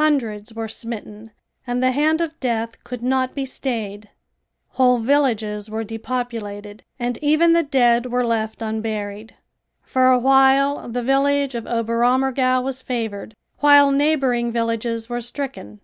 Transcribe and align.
Hundreds 0.00 0.54
were 0.54 0.68
smitten 0.68 1.32
and 1.66 1.82
the 1.82 1.90
hand 1.92 2.22
of 2.22 2.40
death 2.40 2.82
could 2.82 3.02
not 3.02 3.34
be 3.34 3.44
stayed. 3.44 4.08
Whole 4.68 4.96
villages 5.00 5.68
were 5.68 5.84
depopulated 5.84 6.82
and 6.98 7.18
even 7.20 7.52
the 7.52 7.62
dead 7.62 8.06
were 8.06 8.24
left 8.26 8.62
unburied. 8.62 9.34
For 9.82 10.10
a 10.10 10.18
while 10.18 10.88
the 10.88 11.02
village 11.02 11.54
of 11.54 11.66
Oberammergau 11.66 12.62
was 12.62 12.80
favored, 12.80 13.34
while 13.58 13.90
neighboring 13.90 14.50
villages 14.50 15.10
were 15.10 15.20
stricken. 15.20 15.80